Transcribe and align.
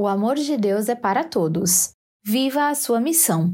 O 0.00 0.06
amor 0.06 0.36
de 0.36 0.56
Deus 0.56 0.88
é 0.88 0.94
para 0.94 1.24
todos. 1.24 1.90
Viva 2.24 2.68
a 2.68 2.74
sua 2.76 3.00
missão. 3.00 3.52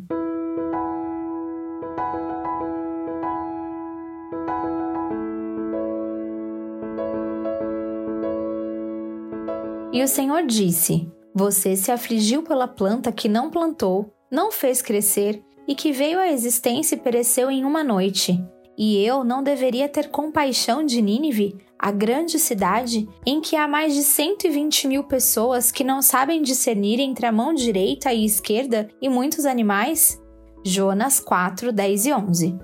E 9.90 10.02
o 10.02 10.06
Senhor 10.06 10.44
disse: 10.44 11.10
Você 11.34 11.76
se 11.76 11.90
afligiu 11.90 12.42
pela 12.42 12.68
planta 12.68 13.10
que 13.10 13.26
não 13.26 13.48
plantou, 13.48 14.12
não 14.30 14.52
fez 14.52 14.82
crescer 14.82 15.42
e 15.66 15.74
que 15.74 15.92
veio 15.92 16.18
à 16.18 16.28
existência 16.28 16.94
e 16.94 17.00
pereceu 17.00 17.50
em 17.50 17.64
uma 17.64 17.82
noite. 17.82 18.38
E 18.76 19.04
eu 19.04 19.22
não 19.22 19.42
deveria 19.42 19.88
ter 19.88 20.10
compaixão 20.10 20.84
de 20.84 21.00
Nínive, 21.00 21.56
a 21.78 21.90
grande 21.90 22.38
cidade 22.38 23.08
em 23.26 23.40
que 23.40 23.56
há 23.56 23.68
mais 23.68 23.94
de 23.94 24.02
120 24.02 24.88
mil 24.88 25.04
pessoas 25.04 25.70
que 25.70 25.84
não 25.84 26.00
sabem 26.02 26.42
discernir 26.42 26.98
entre 26.98 27.26
a 27.26 27.32
mão 27.32 27.54
direita 27.54 28.12
e 28.12 28.24
esquerda 28.24 28.88
e 29.00 29.08
muitos 29.08 29.44
animais? 29.44 30.20
Jonas 30.64 31.20
4, 31.20 31.72
10 31.72 32.06
e 32.06 32.12
11. 32.12 32.58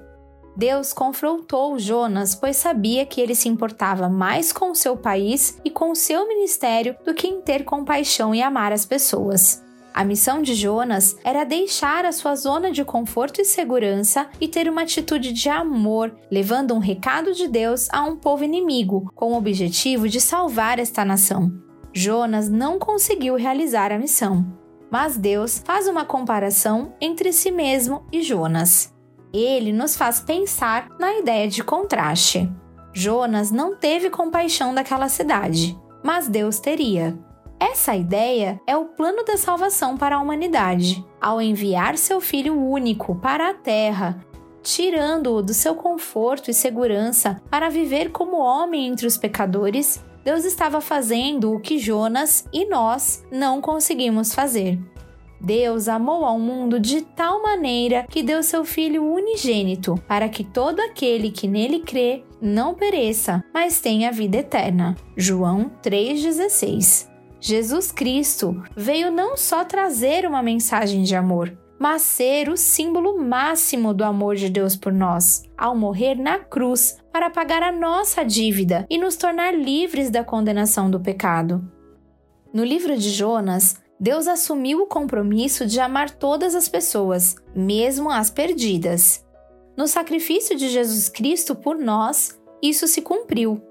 Deus 0.57 0.93
confrontou 0.93 1.79
Jonas, 1.79 2.35
pois 2.35 2.57
sabia 2.57 3.07
que 3.07 3.21
ele 3.21 3.35
se 3.35 3.49
importava 3.49 4.09
mais 4.09 4.53
com 4.53 4.75
seu 4.75 4.97
país 4.97 5.59
e 5.65 5.71
com 5.71 5.95
seu 5.95 6.27
ministério 6.27 6.97
do 7.05 7.15
que 7.15 7.27
em 7.27 7.41
ter 7.41 7.65
compaixão 7.65 8.35
e 8.35 8.43
amar 8.43 8.73
as 8.73 8.85
pessoas. 8.85 9.63
A 9.93 10.05
missão 10.05 10.41
de 10.41 10.55
Jonas 10.55 11.17
era 11.25 11.45
deixar 11.45 12.05
a 12.05 12.13
sua 12.13 12.35
zona 12.35 12.71
de 12.71 12.85
conforto 12.85 13.41
e 13.41 13.45
segurança 13.45 14.29
e 14.41 14.47
ter 14.47 14.69
uma 14.69 14.83
atitude 14.83 15.33
de 15.33 15.49
amor, 15.49 16.15
levando 16.31 16.75
um 16.75 16.79
recado 16.79 17.33
de 17.35 17.49
Deus 17.49 17.89
a 17.91 18.03
um 18.03 18.17
povo 18.17 18.45
inimigo, 18.45 19.11
com 19.15 19.33
o 19.33 19.37
objetivo 19.37 20.09
de 20.09 20.21
salvar 20.21 20.79
esta 20.79 21.05
nação. 21.05 21.53
Jonas 21.93 22.49
não 22.49 22.79
conseguiu 22.79 23.35
realizar 23.35 23.93
a 23.93 23.99
missão, 23.99 24.47
mas 24.91 25.17
Deus 25.17 25.61
faz 25.65 25.89
uma 25.89 26.05
comparação 26.05 26.95
entre 27.01 27.33
si 27.33 27.51
mesmo 27.51 28.07
e 28.13 28.23
Jonas. 28.23 28.95
Ele 29.33 29.73
nos 29.73 29.97
faz 29.97 30.21
pensar 30.21 30.89
na 30.99 31.19
ideia 31.19 31.49
de 31.49 31.63
contraste. 31.63 32.51
Jonas 32.93 33.51
não 33.51 33.77
teve 33.77 34.11
compaixão 34.11 34.75
daquela 34.75 35.09
cidade, 35.09 35.79
mas 36.03 36.29
Deus 36.29 36.59
teria. 36.59 37.17
Essa 37.61 37.95
ideia 37.95 38.59
é 38.67 38.75
o 38.75 38.87
plano 38.87 39.23
da 39.23 39.37
salvação 39.37 39.95
para 39.95 40.17
a 40.17 40.19
humanidade, 40.19 41.05
ao 41.21 41.43
enviar 41.43 41.99
seu 41.99 42.19
Filho 42.19 42.59
único 42.59 43.15
para 43.15 43.51
a 43.51 43.55
Terra, 43.55 44.25
tirando-o 44.63 45.43
do 45.43 45.53
seu 45.53 45.75
conforto 45.75 46.51
e 46.51 46.55
segurança 46.55 47.39
para 47.51 47.69
viver 47.69 48.13
como 48.13 48.39
homem 48.39 48.87
entre 48.87 49.07
os 49.07 49.19
pecadores. 49.19 50.03
Deus 50.25 50.47
estava 50.47 50.81
fazendo 50.81 51.53
o 51.53 51.61
que 51.61 51.79
Jonas 51.79 52.47
e 52.51 52.65
nós 52.65 53.23
não 53.31 53.61
conseguimos 53.61 54.35
fazer. 54.35 54.79
Deus 55.39 55.87
amou 55.87 56.25
ao 56.25 56.39
mundo 56.39 56.81
de 56.81 57.03
tal 57.03 57.43
maneira 57.43 58.07
que 58.09 58.23
deu 58.23 58.43
seu 58.43 58.65
Filho 58.65 59.05
unigênito, 59.05 59.97
para 60.09 60.31
que 60.31 60.45
todo 60.45 60.81
aquele 60.81 61.31
que 61.31 61.47
nele 61.47 61.81
crê 61.81 62.25
não 62.41 62.75
pereça, 62.75 63.45
mas 63.53 63.81
tenha 63.81 64.11
vida 64.11 64.39
eterna. 64.39 64.97
João 65.15 65.71
3,16 65.83 67.10
Jesus 67.41 67.91
Cristo 67.91 68.63
veio 68.77 69.11
não 69.11 69.35
só 69.35 69.65
trazer 69.65 70.27
uma 70.27 70.43
mensagem 70.43 71.03
de 71.03 71.17
amor, 71.17 71.57
mas 71.79 72.03
ser 72.03 72.51
o 72.51 72.57
símbolo 72.59 73.19
máximo 73.19 73.95
do 73.95 74.05
amor 74.05 74.37
de 74.37 74.51
Deus 74.51 74.77
por 74.77 74.93
nós, 74.93 75.45
ao 75.57 75.75
morrer 75.75 76.15
na 76.15 76.39
cruz 76.39 76.99
para 77.11 77.31
pagar 77.31 77.63
a 77.63 77.73
nossa 77.73 78.23
dívida 78.23 78.87
e 78.91 78.99
nos 78.99 79.17
tornar 79.17 79.55
livres 79.55 80.11
da 80.11 80.23
condenação 80.23 80.91
do 80.91 81.01
pecado. 81.01 81.67
No 82.53 82.63
livro 82.63 82.95
de 82.99 83.09
Jonas, 83.09 83.81
Deus 83.99 84.29
assumiu 84.29 84.83
o 84.83 84.87
compromisso 84.87 85.65
de 85.65 85.81
amar 85.81 86.11
todas 86.11 86.55
as 86.55 86.69
pessoas, 86.69 87.37
mesmo 87.57 88.11
as 88.11 88.29
perdidas. 88.29 89.25
No 89.75 89.89
sacrifício 89.89 90.55
de 90.57 90.69
Jesus 90.69 91.09
Cristo 91.09 91.55
por 91.55 91.79
nós, 91.79 92.39
isso 92.63 92.87
se 92.87 93.01
cumpriu. 93.01 93.63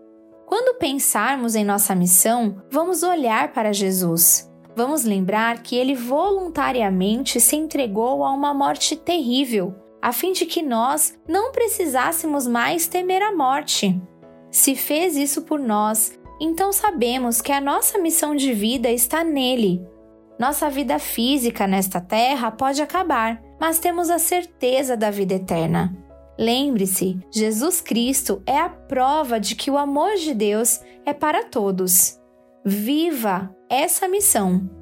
Quando 0.49 0.79
pensarmos 0.79 1.53
em 1.53 1.63
nossa 1.63 1.93
missão, 1.93 2.63
vamos 2.71 3.03
olhar 3.03 3.53
para 3.53 3.71
Jesus. 3.71 4.51
Vamos 4.75 5.03
lembrar 5.03 5.61
que 5.61 5.75
ele 5.75 5.93
voluntariamente 5.93 7.39
se 7.39 7.55
entregou 7.55 8.23
a 8.23 8.31
uma 8.31 8.51
morte 8.51 8.95
terrível, 8.95 9.75
a 10.01 10.11
fim 10.11 10.31
de 10.31 10.47
que 10.47 10.63
nós 10.63 11.15
não 11.27 11.51
precisássemos 11.51 12.47
mais 12.47 12.87
temer 12.87 13.21
a 13.21 13.31
morte. 13.31 14.01
Se 14.49 14.73
fez 14.73 15.15
isso 15.15 15.43
por 15.43 15.59
nós, 15.59 16.19
então 16.41 16.73
sabemos 16.73 17.41
que 17.41 17.51
a 17.51 17.61
nossa 17.61 17.99
missão 17.99 18.35
de 18.35 18.51
vida 18.51 18.89
está 18.89 19.23
nele. 19.23 19.85
Nossa 20.39 20.67
vida 20.67 20.97
física 20.97 21.67
nesta 21.67 22.01
terra 22.01 22.49
pode 22.49 22.81
acabar, 22.81 23.39
mas 23.59 23.77
temos 23.77 24.09
a 24.09 24.17
certeza 24.17 24.97
da 24.97 25.11
vida 25.11 25.35
eterna. 25.35 26.08
Lembre-se, 26.39 27.19
Jesus 27.29 27.81
Cristo 27.81 28.41
é 28.45 28.57
a 28.57 28.69
prova 28.69 29.41
de 29.41 29.55
que 29.55 29.69
o 29.69 29.77
amor 29.77 30.15
de 30.15 30.33
Deus 30.33 30.79
é 31.05 31.13
para 31.13 31.43
todos. 31.43 32.17
Viva 32.65 33.53
essa 33.69 34.07
missão! 34.07 34.78